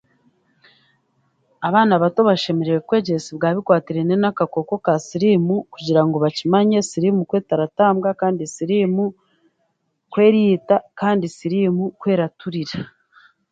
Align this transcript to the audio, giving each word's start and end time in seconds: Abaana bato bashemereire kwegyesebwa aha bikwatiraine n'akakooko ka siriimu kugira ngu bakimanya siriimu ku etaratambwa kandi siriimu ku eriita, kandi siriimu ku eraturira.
Abaana 1.67 1.93
bato 2.03 2.19
bashemereire 2.29 2.79
kwegyesebwa 2.87 3.43
aha 3.45 3.55
bikwatiraine 3.57 4.15
n'akakooko 4.19 4.75
ka 4.85 4.93
siriimu 5.07 5.55
kugira 5.73 6.01
ngu 6.05 6.17
bakimanya 6.23 6.79
siriimu 6.89 7.21
ku 7.29 7.33
etaratambwa 7.41 8.09
kandi 8.21 8.43
siriimu 8.55 9.05
ku 10.11 10.17
eriita, 10.27 10.75
kandi 10.99 11.25
siriimu 11.37 11.83
ku 11.99 12.05
eraturira. 12.13 12.79